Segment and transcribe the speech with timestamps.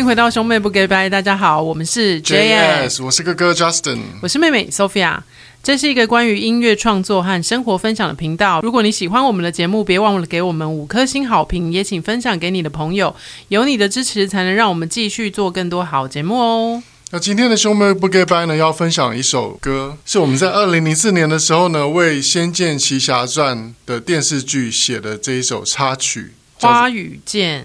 [0.00, 5.18] 迎回到兄妹不 Goodbye，大家好，我们是 JS，我是哥哥 Justin，我是妹妹 Sophia。
[5.62, 8.62] 这是一个关于音乐创作和生活分享的频道。
[8.62, 13.14] 如果你喜欢我们的节目，别忘了给我们五颗星好评，也请分享给你的朋友。
[13.48, 16.82] 有你的支持，才能让我们继续做更多好节目哦。
[17.10, 27.60] 那今天的兄妹不 Goodbye 呢，要分享一首歌，是我们在二零零四年的时候呢，为《仙剑奇侠传》的电视剧写的这一首插曲《花与剑》。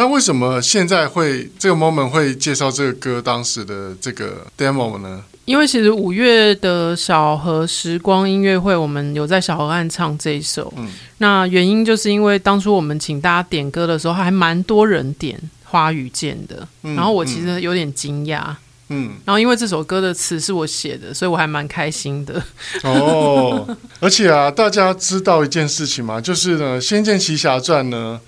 [0.00, 5.22] 那为什么现在会这个 moment 会介绍这个歌当时的这个 demo 呢？
[5.44, 10.72] 因为其实五月的小河时光音乐会，我们有在小河岸唱这一首。
[10.78, 16.66] 嗯，那原因就是因为当初我们请大家点歌的时候，还蛮多人点《花与剑》的。
[16.82, 18.54] 嗯，然后我其实有点惊讶。
[18.88, 22.42] 嗯，然后因为这首歌的词是我写的，所以我还蛮开心的。
[22.84, 26.18] 哦，而且啊，大家知道一件事情吗？
[26.18, 28.18] 就是呢，《仙剑奇侠传》呢，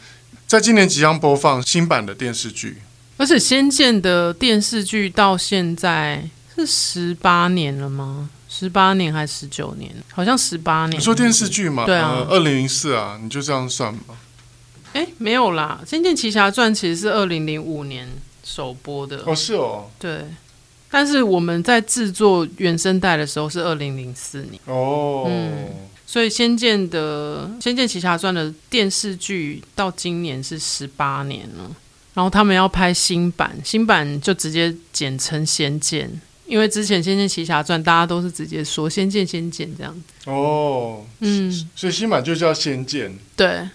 [0.53, 2.77] 在今年即将播放新版的电视剧。
[3.17, 6.29] 而且《仙剑》的电视剧到现在。
[6.55, 8.29] 是十八年了吗？
[8.51, 9.91] 十八年还是十九年？
[10.13, 11.01] 好像十八年。
[11.01, 11.87] 你说电视剧吗？
[11.87, 14.15] 对啊，二零零四啊，你就这样算吧。
[14.93, 18.07] 哎，没有啦，《仙剑奇侠传》其实是二零零五年
[18.45, 19.23] 首播的。
[19.25, 19.89] 哦，是哦。
[19.99, 20.27] 对，
[20.91, 24.61] 但是我们在制作原声带的时候是二零零四年。
[24.67, 25.25] 哦。
[25.27, 25.69] 嗯，
[26.13, 31.75] 所以《仙剑》的《仙剑奇侠传》的电视剧到今年是十八年了，
[32.13, 36.07] 然后他们要拍新版，新版就直接简称《仙剑》。
[36.45, 43.11] 因为之前《仙剑奇侠传》大家都是直接说《仙剑》《仙剑》这样子哦，嗯，所以新版就叫《仙剑》。
[43.35, 43.67] 对，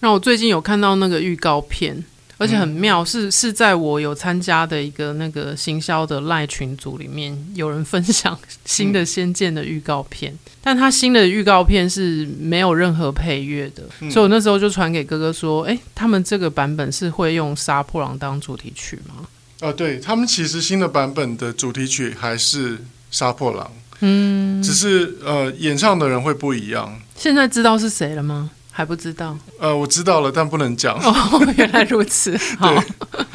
[0.00, 2.04] 那我最近有看到那个预告片，
[2.36, 19.26] 而且很妙，嗯、是是在我有参加的一个那个行销的赖群组里面，有人分享新的《仙剑》的预告片，嗯、但他新的预告片是没有任何配乐的，嗯、所以我那时候就传给哥哥说：“哎，他们这个版本是会用《杀破狼》当主题曲吗？”
[19.60, 22.76] 啊，对他们其实新的版本的主题曲还是
[23.10, 23.66] 《杀破狼》，
[24.00, 27.00] 嗯，只是呃演唱的人会不一样。
[27.16, 28.50] 现在知道是谁了吗？
[28.76, 29.38] 还不知道。
[29.60, 30.96] 呃，我知道了，但不能讲。
[30.98, 32.36] 哦， 原来如此。
[32.58, 32.74] 好，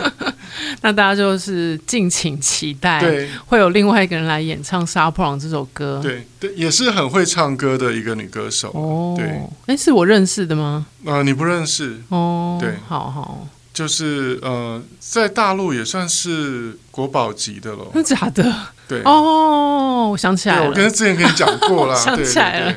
[0.83, 6.01] 那大家就是敬请期待，对，会有另外一个人来演唱《杀破狼》这首歌。
[6.03, 8.69] 对，对，也是很会唱歌的一个女歌手。
[8.73, 10.85] 哦，对，哎，是我认识的吗？
[11.05, 12.01] 啊、呃，你不认识？
[12.09, 13.47] 哦，对，好好。
[13.71, 17.85] 就是呃，在大陆也算是国宝级的了。
[17.93, 18.53] 真的假的？
[18.89, 22.75] 对哦，我想起来了，我跟之前跟你讲过了，想起来了。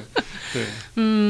[0.53, 0.65] 对，
[0.97, 1.22] 嗯，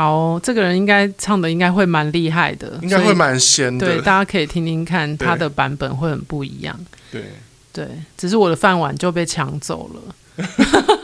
[0.00, 3.86] 好，这个人应该唱的应该会蛮厉害的，应该会蛮仙的。
[3.86, 6.74] 对，大家可以听听看他的版本会很不一样。
[7.12, 7.22] 对
[7.70, 10.00] 对，只是我的饭碗就被抢走了。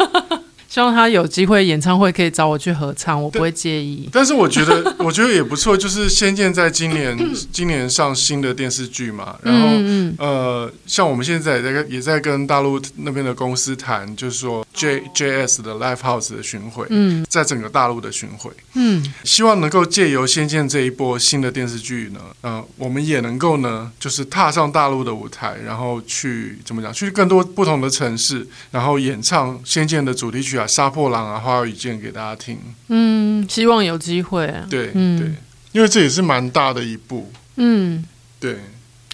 [0.77, 4.07] 希望他有机会演唱会可以找我去合唱，我不会介意。
[4.13, 5.75] 但是我觉得， 我觉得也不错。
[5.75, 7.17] 就是《仙剑》在今年
[7.51, 30.66] 今年上新的电视剧嘛，然后嗯像我们现在也在也在跟大陆那边的公司谈，就是说 J J S 的 Live House 的巡回，嗯，在整个大陆的巡回，嗯，希望能够借由《仙剑》这一波新的电视剧呢，呃，我们也能够呢，就是踏上大陆的舞台，然后去怎么讲，去更多不同的城市，然后演唱《仙剑》的主题曲啊。
[30.67, 32.59] 杀破狼啊，花与剑给大家听。
[32.89, 34.67] 嗯，希望有机会啊。
[34.69, 35.33] 对，嗯、对，
[35.73, 37.31] 因为这也是蛮大的一步。
[37.57, 38.05] 嗯，
[38.41, 38.59] 对。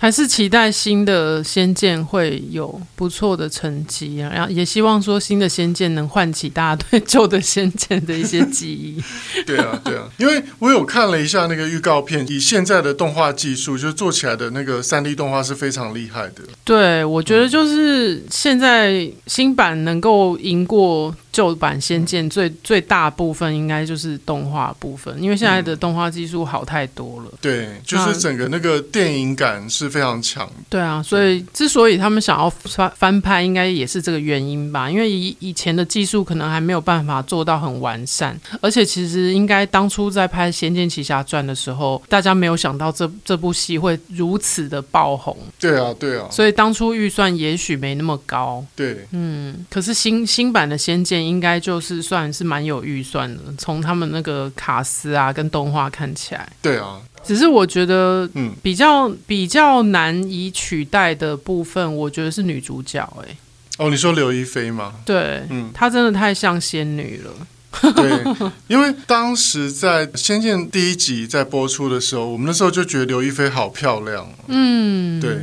[0.00, 9.00] 还是期待新的仙剑会有不错的成绩啊，然后也希望说新的仙剑能唤起大家对旧的仙剑的一些记忆。
[9.46, 16.42] 对啊，对啊，因为我有看了一下那个预告片，以现在的动画技术，就做起来的那个三 D 动画是非常厉害的。
[16.64, 27.28] 对，我觉得就是现在新版能够赢过旧版仙剑最，最最大部分应该就是动画部分，因为现在的动画技术好太多了。
[27.31, 27.38] 嗯。
[27.41, 29.92] 对，就是整个那个电影感是。
[29.92, 34.91] 非常强，对啊，所以之所以他们想要翻翻拍，应该也是这个原因吧。
[34.91, 45.36] 因为以以前的技术可能还没有办法做到很完善，而且其实应该当初在拍《仙剑奇侠传》的时候，大家没有想到这这部戏会如此的爆红。
[45.60, 48.65] 对啊，对啊，所以当初预算也许没那么高。
[48.74, 56.48] 对，嗯，可是新新版的《仙剑》应该就是算是蛮有预算的，从他们那个卡斯啊跟动画看起来。
[56.60, 57.01] 对啊。
[57.24, 63.01] 只是我觉得，嗯，比较比较难以取代的部分，我觉得是女主角。
[63.22, 63.36] 哎，
[63.78, 64.95] 哦，你说刘亦菲吗？
[65.04, 67.30] 对，嗯，她真的太像仙女了。
[67.95, 74.28] 对，因为当时在《仙剑》第一集在播出的时候，我们那时候就觉得刘亦菲好漂亮。
[74.48, 75.41] 嗯，对。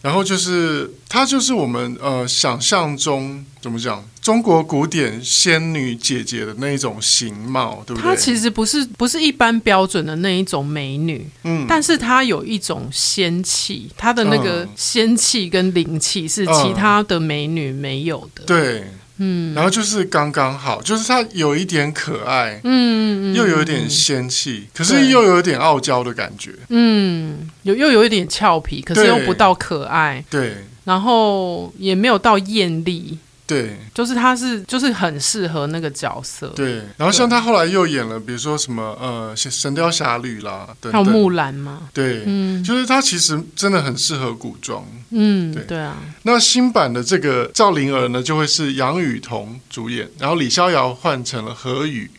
[0.00, 8.08] 然后就是她就是我们呃想象中怎么讲中国古典仙女姐姐的那一种形貌，对不对？
[8.08, 18.84] 她其实不是不是一般标准的那一种美女，嗯，但是她有一种仙气，她的那个仙气跟灵气是其他的美女没有的，嗯、对。
[19.18, 33.18] 嗯，然后就是刚刚好，就是它有一点可爱，嗯，又有一点仙气，可是又有一点傲娇的感觉，嗯，有又有一点俏皮，可是又不到可爱，对，然后也没有到艳丽。
[33.48, 36.48] 对，就是他是就是很适合那个角色。
[36.48, 41.88] 对，然后像他后来又演了，比如说什么呃《神雕侠侣》啦，还有木兰嘛。
[41.94, 44.84] 对，嗯，就是他其实真的很适合古装。
[45.10, 45.96] 嗯，对对啊。
[46.24, 52.10] 那新版的这个赵灵儿呢，就会是杨雨桐主演，然后李逍遥换成了何雨，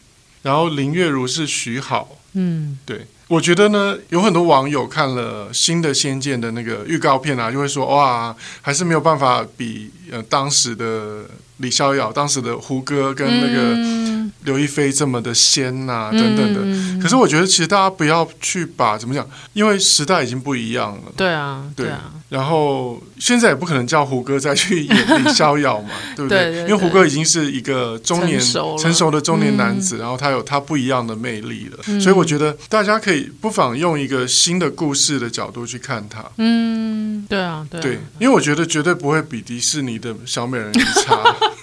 [0.41, 2.17] 然后林月如是徐好。
[2.33, 3.05] 嗯，对。
[3.29, 11.25] 我觉得呢，有很多网友看了新的《仙剑》的那个预告片啊，就会说哇，还是没有办法比呃当时的
[11.57, 13.98] 李逍遥、当时的胡歌跟那个
[14.43, 17.01] 刘亦菲这么的仙呐、等等的。
[17.01, 21.11] 可是我觉得，其实大家不要去把怎么讲，因为时代已经不一样了。
[21.15, 22.11] 对啊，对，对啊。
[22.29, 26.39] 然后现在也不可能叫胡歌再去演李逍遥嘛， 对不对？
[26.39, 31.79] 对对对，因为胡歌已经是一个中年成熟，成熟的中年男子，嗯、然后他有他不一样的魅力了。
[31.87, 36.23] 嗯、所以我觉得大家可以不妨用一个新的故事的角度去看他。
[36.37, 41.35] 嗯，对啊，对啊，对，因为我觉得绝对不会比迪士尼的小美人鱼差。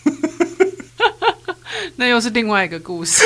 [1.98, 3.24] 那又是另外一个故事。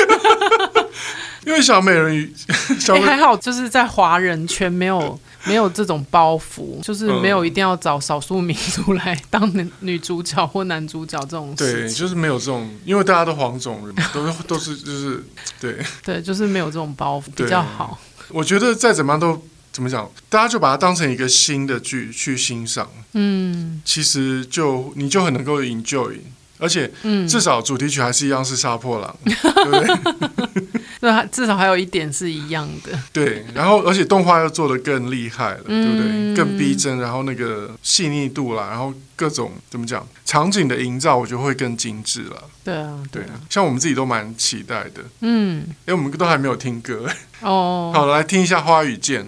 [1.45, 2.31] 因为小美人鱼，
[2.79, 5.19] 小美、欸、还好，就是在华人圈没有。
[5.45, 11.81] 没有这种包袱，就是没有一定要找少数民族来当女主角或男主角这种事。
[11.81, 15.25] 对，就是没有这种，因为大家都黄种人，都是都是就是
[15.59, 17.99] 对对，就是没有这种包袱比较好。
[18.27, 22.87] 我觉得再怎么样都怎么讲，大家就把它当成一个新的剧去欣赏。
[23.13, 26.19] 嗯，其实就你就很能够 enjoy。
[26.61, 26.89] 而且，
[27.27, 30.67] 至少主题曲还是一样是杀破狼，嗯、 对不对？
[31.01, 32.91] 对，至少还有一点是一样的。
[33.11, 36.35] 对，然后而且动画又做的更厉害了，嗯、对不对？
[36.35, 42.43] 更逼真，然后那个细腻度啦，然后各种怎么讲，场景的营造，我觉得会更精致了。
[42.63, 45.01] 对啊，对啊，像我们自己都蛮期待的。
[45.21, 47.07] 嗯，因为我们都还没有听歌。
[47.39, 49.25] 哦，好，来听一下《花与剑》。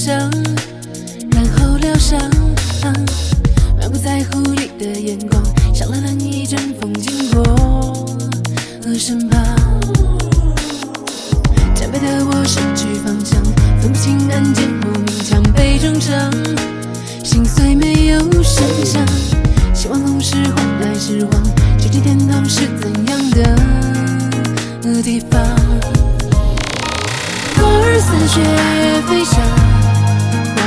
[0.00, 0.59] 什？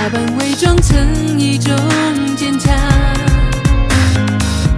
[0.03, 1.73] 下扮伪装成一种
[2.35, 2.75] 坚强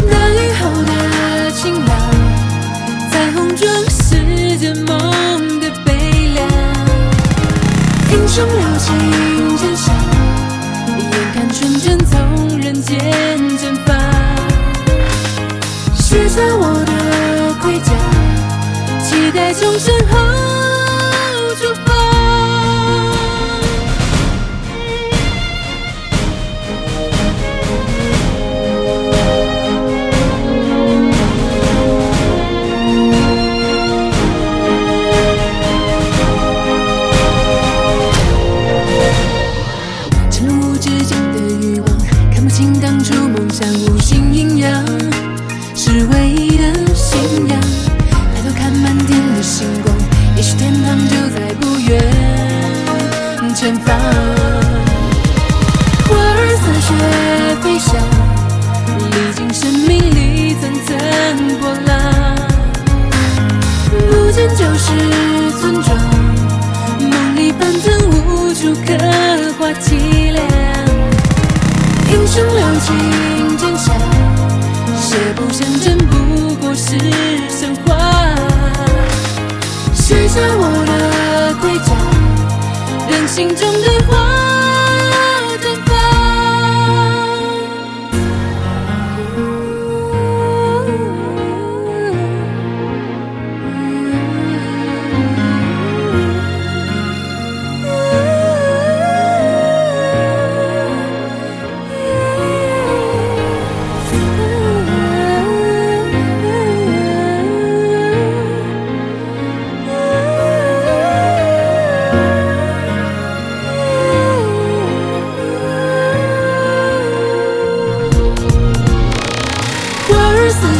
[0.07, 2.11] 大雨后的晴朗
[3.09, 6.47] 彩虹装饰着梦的悲凉。
[8.11, 9.91] 英雄流情剑下
[10.99, 12.95] 眼看春真从人间
[13.57, 13.95] 蒸发。
[15.95, 17.93] 卸下我的盔甲
[19.03, 20.54] 期待重生后。
[75.97, 76.97] 不过是
[77.49, 77.95] 神话。
[79.93, 81.93] 卸下我的盔甲，
[83.09, 84.54] 让心中的花。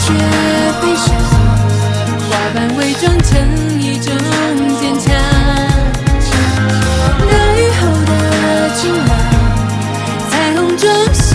[0.06, 0.14] 雪
[0.82, 1.06] 飞翔，
[2.30, 3.32] 花瓣伪装成
[3.82, 4.14] 一种
[4.80, 5.06] 坚强。
[7.28, 8.10] 大雨后的
[8.76, 9.10] 晴朗，
[10.30, 11.26] 彩虹中是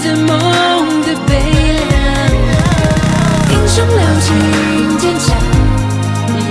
[0.00, 0.28] 最梦
[1.02, 1.30] 的悲
[1.88, 1.94] 凉。
[3.52, 4.28] 英雄留尽，
[4.98, 5.26] 坚强，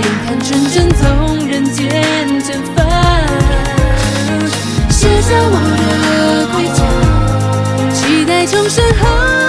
[0.24, 1.84] 看纯真从人间
[2.40, 2.76] 蒸发。
[4.88, 6.80] 卸下我的盔甲，
[7.92, 9.45] 期待重生后。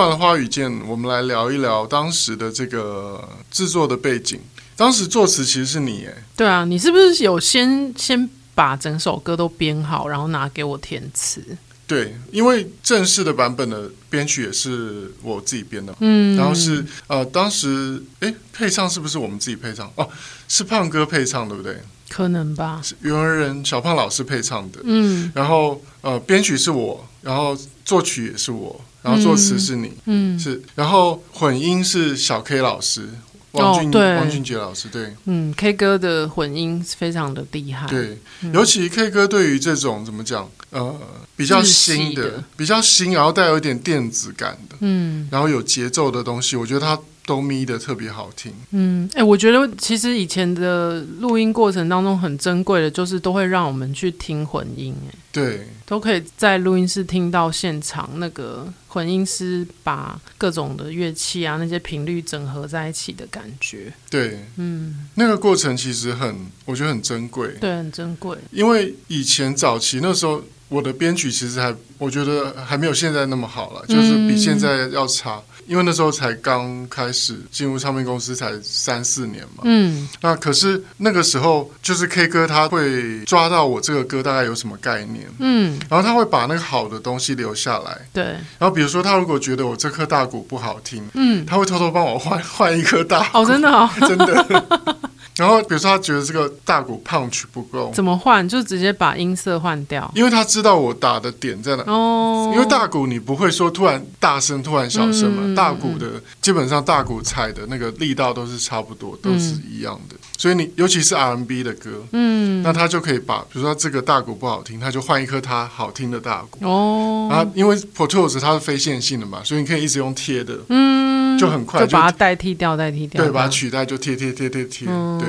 [0.00, 4.40] 完了花语剑，我们来聊一聊当时的这个制作的背景。
[4.74, 11.44] 当时作词其实是你，哎，对啊，你是不是有先先把整首歌都编好，然后拿给我填词？
[11.86, 19.92] 对，因为正式的版本的编曲也是我自己编的，嗯，然后是呃，当时哎，配唱是不是我们自己配唱？
[19.96, 20.08] 哦，
[20.48, 21.78] 是胖哥配唱，对不对？
[22.08, 27.54] 可能吧，是袁惟仁小胖老师配唱的，嗯，然后呃，编曲是我，然后
[27.84, 28.80] 作曲也是我。
[29.02, 33.08] 然后作词是你，嗯，是，然后混音是小 K 老师，
[33.52, 40.94] 王俊、哦、王俊杰老师，对，嗯，K 歌的混音非常的厉害，对，嗯、尤其 K 歌对于这种怎么讲，呃，
[41.36, 42.44] 比较新的，的。
[42.56, 46.98] 比较新，然后带有一点电子感的，嗯，然后有节奏的东西，我觉得他。
[47.30, 66.34] 都咪的特别好听，嗯，哎、欸，我觉得其实以前的录音过程当中很珍贵的，就是都会让我们去听混音，哎，对，都可以在录音室听到现场那个混音师把各种的乐器啊那些频率整合在一起的感觉，对，嗯，那个过程其实很，
[66.64, 70.42] 我觉得很珍贵，对，很珍贵，因为以前早期那时候。
[70.70, 79.62] 我的编曲其实还，我觉得还没有现在那么好了，就是比现在要差，嗯、因为那时候才刚开始进入唱片公司，才三四年嘛。
[79.62, 88.24] 嗯，那可是那个时候，就是 K 歌他会抓到我这个歌大概有什么概念，嗯，然后他会把那个好的东西留下来，对。
[88.58, 94.96] 然后比如说他如果觉得我这颗大鼓不好听，嗯，他会偷偷帮我换换一颗大鼓，哦，真的哦， 真的。
[95.40, 98.46] 然后，比如说他觉得这个大鼓 punch 不够，怎么换？
[98.46, 101.82] 就直接把音色换掉，因为他知道我打的点在哪。
[101.84, 105.42] 哦，因为大鼓你不会说突然大声，突然小声嘛。
[105.42, 110.14] 嗯、大鼓的基本上大鼓踩的那个力道都是差不多，都是一样的。
[110.16, 116.66] 嗯、所以你尤其是 R&B 的歌，嗯，那他就可以把，比如说这个大鼓不好听，他就换一颗他好听的大鼓。
[116.66, 125.28] 哦，然后因为 Pro Tools 它是非线性的嘛，所以你可以一直用贴的，嗯，就很快就，把它代替掉，代替掉，对，把它取代就贴贴贴贴贴，嗯、对。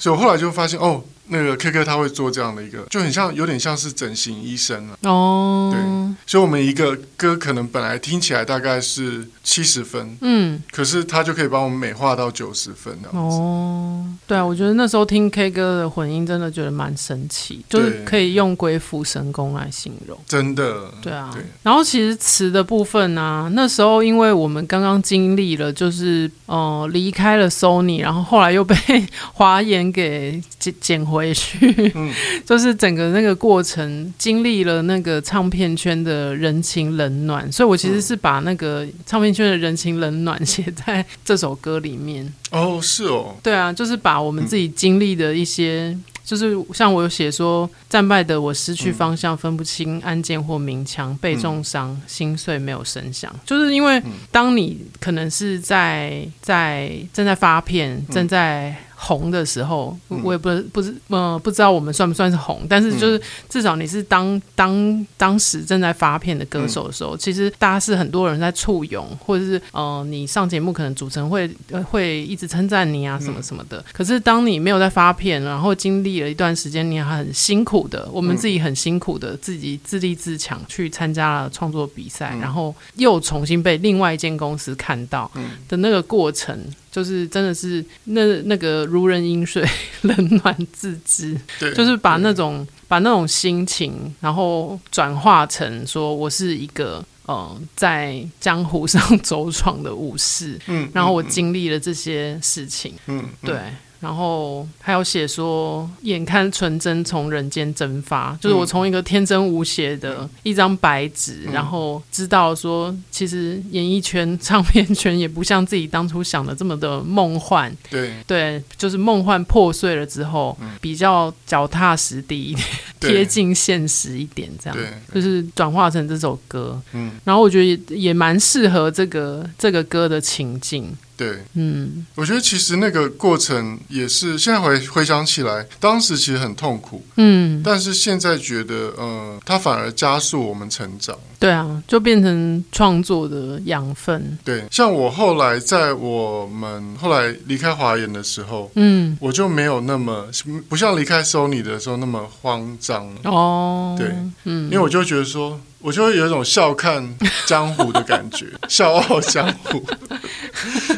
[0.00, 1.02] 所以我后来就发现，哦。
[1.28, 4.98] 那个 K 歌他会做这样的一个，就很像，有点像是整形医生了。
[5.02, 5.80] 哦，对，
[6.26, 13.36] 所以我们一个歌可能本来听起来大概是七十分，嗯，可是他就可以帮我们美化到九十分这样子。
[13.36, 20.18] 哦，对啊，我觉得那时候听 K 歌的混音真的觉得蛮神奇，就是可以用鬼斧神工来形容。
[20.26, 21.30] 真的，对啊。
[21.32, 21.42] 对。
[21.62, 28.76] 然后其实词的部分呢、啊，那时候因为我们刚刚经历了，就是呃离开了 Sony，然后后来又被
[29.32, 31.13] 华研给捡捡回。
[31.14, 32.12] 回去，嗯、
[32.44, 42.30] 就是整个那个过程经历了那个唱片圈的人情冷暖，所以我其实是把那个唱片圈的人情冷暖写在这首歌里面。
[42.50, 58.76] 哦，是哦，对啊，就是把我们自己经历的一些，嗯、就是像我有写说，战败的我失去方向，分不清暗箭或明枪，被重伤，嗯、心碎没有声响，就是因为当你可能是在在正在发片，正在。
[59.04, 63.20] 红的时候，我也不不是呃不知道我们算不算是红，但是就是
[63.50, 71.50] 至少你是当当当时正在发片的歌手的时候，其实大家是很多人在簇拥，或者是呃你上节目可能主持人会
[71.90, 73.84] 会一直称赞你啊什么什么的。
[73.92, 85.30] 可是当你没有在发片，然后经历了一段时间，你还很辛苦的，我们自己很辛苦的自己自立自强去参加了创作比赛，然后又重新被另外一间公司看到
[85.68, 86.58] 的那个过程。
[86.94, 89.66] 就是真的是那那个如人饮水，
[90.02, 91.36] 冷暖自知。
[91.58, 100.56] 对，就是把那种把那种心情，然后转化成说我是一个嗯在江湖上 走闯的武士。
[100.68, 102.94] 嗯，然后我经历了这些事情。
[103.08, 103.56] 嗯，对。
[104.04, 117.74] 然后还有写说，眼看纯真从人间蒸发，就是我从一个天真无邪的一张白纸，嗯、然后知道说，其实演艺圈、唱片圈也不像自己当初想的这么的梦幻。
[117.88, 118.12] 对。
[118.26, 122.66] 对，就是梦幻破碎了之后，嗯、比较脚踏实地一点，
[123.00, 124.78] 贴近现实一点，这样
[125.14, 126.78] 就是转化成这首歌。
[126.92, 130.94] 嗯，然后我觉得也也蛮适合这个这个歌的情境。
[131.16, 141.16] 对，嗯，我觉得其实那个过程也是，现在回回想起来，当时其实很痛苦，嗯，但是现在觉得，呃，它反而加速我们成长。
[141.38, 144.38] 对啊，就变成创作的养分。
[144.42, 150.26] 对，像我后来在我们后来离开华研的时候，嗯，我就没有那么
[150.68, 153.94] 不像离开 Sony 的时候那么慌张哦。
[153.98, 154.08] 对，
[154.44, 155.60] 嗯，因为我就觉得说。
[155.84, 157.06] 我就会有一种笑看
[157.44, 159.84] 江湖的感觉， 笑傲江湖。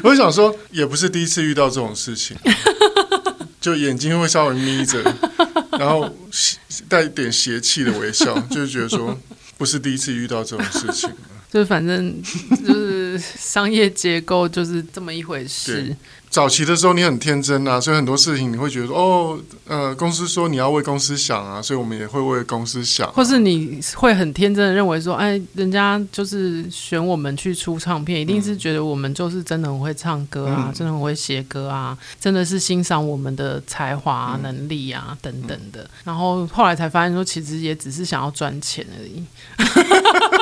[0.05, 2.37] 我就想说，也不是第一次遇到这种事情，
[3.61, 5.03] 就眼睛会稍微眯着，
[5.73, 6.09] 然后
[6.89, 9.19] 带一点邪气的微笑，就是觉得说，
[9.59, 11.11] 不是第一次遇到这种事情。
[11.53, 12.23] 就反正
[12.65, 15.95] 就是商业结构就是这么一回事。
[16.29, 23.13] 早期的时候你很天真啊，所以很多事情你会觉得哦，呃，公司说你要为公司想啊，所以我们也会为公司想啊。
[23.15, 35.89] 或是你会很天真的认为说，哎，人家就是选我们去出唱片，一定是觉得我们就是真的很会唱歌啊，嗯、真的很会写歌啊，真的是欣赏我们的才华啊、能力啊、嗯、等等的。
[36.05, 39.25] 然后后来才发现说，其实也只是想要赚钱而已。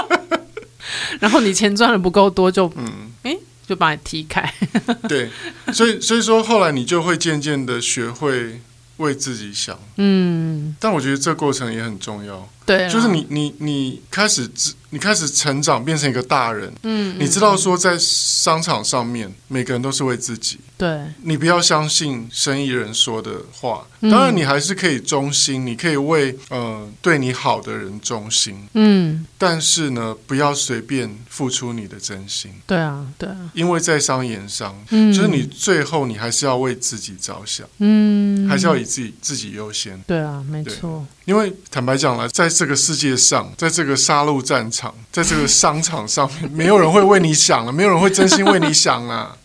[1.20, 3.36] 然后你钱赚的不够多就，就嗯，哎。
[3.66, 4.52] 就把你踢开，
[5.08, 5.30] 对，
[5.72, 8.60] 所以所以说后来你就会渐渐的学会
[8.98, 14.48] 为自己想，嗯，但我觉得这过程也很重要，对，就是你你你开始
[14.90, 20.58] 你开始成长，变成一个大人，嗯，你知道说在商场上面每个人都是为自己。
[20.76, 23.86] 对，你不要相信生意人说的话。
[24.02, 28.68] 当然，你还是可以忠心，你可以为呃对你好的人忠心。
[28.74, 32.52] 嗯，但是呢，不要随便付出你的真心。
[32.66, 40.00] 对啊，对啊，因为在商言商，嗯，就是你最后你还是要为自己着想，嗯，还是要以自己自己优先。
[40.06, 41.06] 对啊，没错。
[41.24, 49.36] 因为坦白讲来，在这个世界上，在这个杀戮战场，在这个商场上面，没有人会为你想了，没有人会真心为你想了。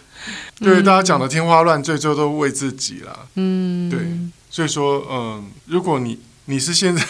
[0.60, 3.26] 对，大家讲的天花乱坠，最后都为自己了。
[3.36, 4.00] 嗯，对，
[4.50, 7.02] 所以说，嗯，如果你你是现在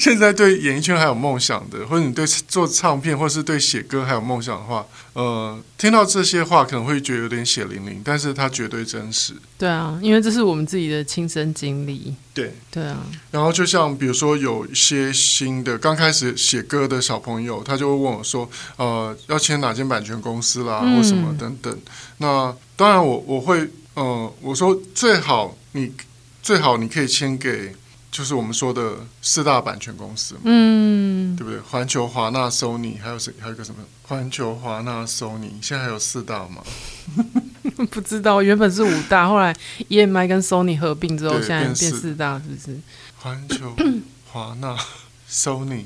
[0.00, 9.34] 现在对演艺圈还有梦想的，或者你对做唱片，或是对写歌还有梦想的话，呃，听到这些话可能会觉得有点血淋淋，但是它绝对真实。
[9.58, 12.14] 对啊，因为这是我们自己的亲身经历。
[12.32, 13.06] 对，对啊。
[13.30, 21.78] 然后就像比如说，有一些新的刚开始写歌的小朋友，他就会问我说：“呃，要签哪间版权公司啦，嗯、或什么等等。”
[22.16, 25.92] 那当然我，我我会，呃，我说最好你
[26.42, 27.74] 最好你可以签给。
[28.10, 31.60] 就是我们说的四大版权公司，嗯，对不对？
[31.60, 33.32] 环球、华纳、Sony，还有谁？
[33.40, 33.82] 还有个什么？
[34.02, 36.62] 环球、华纳、Sony，现在还有四大吗？
[37.90, 39.54] 不知道，原本是五大， 后来
[39.88, 42.80] EMI 跟 Sony 合并之后，现在变四大，是不是？
[43.18, 43.74] 环球、
[44.32, 44.76] 华纳、
[45.30, 45.84] Sony，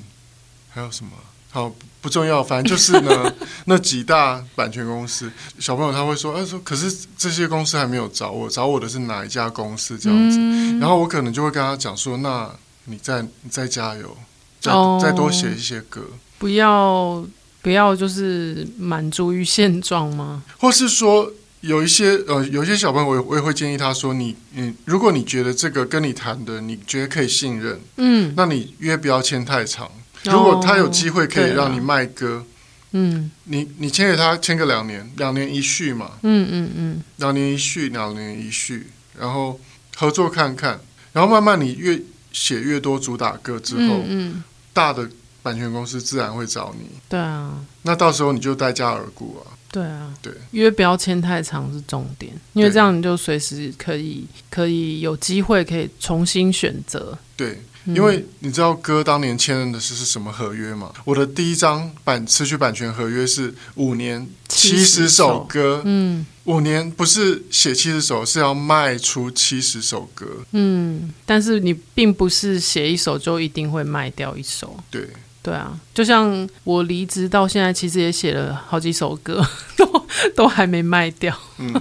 [0.71, 1.13] 还有什么？
[1.55, 1.75] 好。
[2.05, 14.15] 不重要，反正就是呢，那几大版权公司，小朋友他会说，哎，说可是这些公司还没有找我，找我的是哪一家公司这样子，嗯、然后我可能就会跟他讲说，那你再你再加油，
[14.61, 16.03] 再、哦、再多写一些歌，
[16.37, 17.25] 不要
[17.63, 20.43] 不要就是满足于现状吗？
[20.59, 29.91] 或是说有一些呃，有一些小朋友我也我也会建议他说，你嗯，如果你觉得这个跟你谈的，你觉得可以信任，嗯，那你约不要签太长。
[30.25, 32.45] 如果他有机会可以让你卖歌，
[32.93, 38.87] 嗯，你你签给他签个两年，两年一续嘛，嗯嗯嗯，两年一续，两年一续，
[39.19, 39.61] 然后
[39.97, 40.81] 合作看看，
[41.13, 42.01] 然后慢慢你越
[42.33, 45.09] 写越多主打歌之后，嗯，大的
[45.43, 57.61] 版权公司自然会找你，对啊，那到时候你就待价而沽啊，对啊，对，因为不要签太长是重点，因为这样你就随时可以可以有机会可以重新选择，对。
[57.87, 60.93] 因为你知道哥当年签的是是什么合约吗？
[61.05, 75.09] 我的第一张版词曲版权合约是五年七十首歌，嗯，五年不是写七十首，是要卖出七十首歌，嗯，但是你并不是写一首就一定会卖掉一首，对，
[75.43, 81.37] 对啊，就像我离职到现在，其实也写了好几首歌， 都都还没卖掉。
[81.59, 81.73] 嗯，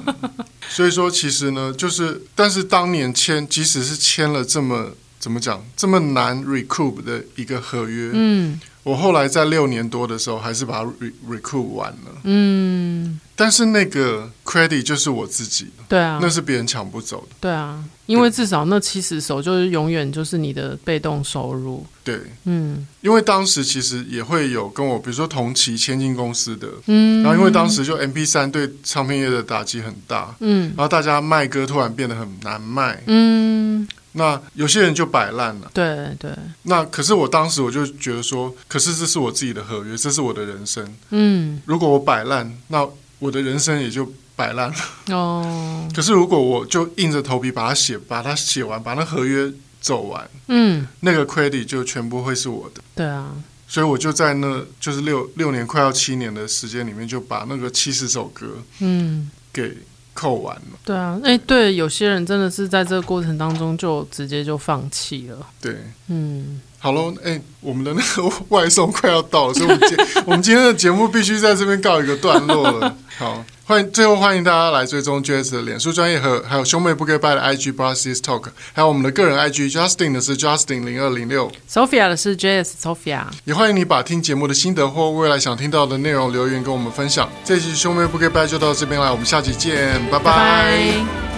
[0.67, 4.91] 所以说其实呢，就是但是当年签，即使是签了这么
[5.23, 8.59] 怎么讲这么难 recoup 的一个合约，嗯。
[8.83, 10.91] 我后来在六年多的时候，还是把它
[11.25, 12.12] recoup 完了。
[12.25, 17.36] 嗯，但是那个 credit 就是我自己的，对啊，那是别人抢不走的。
[17.39, 21.86] 对啊，因为至少那七十首就是永远就是你的被动收入。
[22.03, 33.88] 对，嗯，因为当时其实也会有跟我，比如说同期签进公司的，嗯，然后因为当时就 M P 三对唱片业的打击很大，嗯，然后大家卖歌突然变得很难卖，嗯。
[34.13, 36.32] 那有些人就摆烂了，对对。
[36.63, 40.95] 那可是我当时我就觉得说，可是这是我自己的合约，这是我的人生。
[41.10, 42.88] 嗯，如果我摆烂，那
[43.19, 44.76] 我的人生也就摆烂了。
[45.15, 45.89] 哦。
[45.95, 52.82] 可是如果我就硬着头皮把它写，把它写完，把那合约走完，嗯，那个 credit 就全部会是我的。
[52.95, 53.34] 对啊。
[53.67, 59.76] 所以我就在那就是六六年快要七年的时间里面，就把那个七十首歌，嗯，给。
[60.13, 65.38] 扣完了，对啊，哎，对，有些人真的是在这个过程当中就直接就放弃了。
[65.62, 65.76] 对，
[66.08, 72.95] 嗯，好喽，哎，我们的那个外送快要到了，所以我们今 我们今天的节目必须在这边告一个段落了。
[73.17, 73.43] 好。
[73.65, 83.23] 欢迎，最后欢迎大家来追踪 Jazz 的脸书专业和还有兄妹不给拜的 IG Brothers Talk，还有我们的个人 IG Justin 的是 Justin 零二零六，Sophia 的是 Jazz Sophia。
[83.45, 87.30] 也欢迎你把听节目的心得或未来想听到的内容留言跟我们分享。
[87.45, 91.33] 这期兄妹不给拜就到这边来，我们下期见，拜拜。